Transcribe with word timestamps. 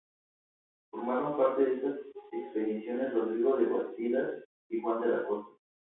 Formaron 0.89 1.37
parte 1.37 1.63
de 1.63 1.73
estas 1.75 1.99
expediciones 2.31 3.13
Rodrigo 3.13 3.55
de 3.57 3.67
Bastidas 3.67 4.43
y 4.69 4.81
Juan 4.81 4.99
de 5.01 5.07
la 5.09 5.27
Cosa. 5.27 5.47